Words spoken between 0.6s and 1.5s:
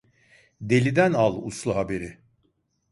Deliden al